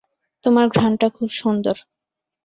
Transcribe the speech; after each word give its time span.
তোমার 0.43 0.65
ঘ্রাণটা 0.69 1.07
খুব 1.09 1.29
সুন্দর। 1.41 1.75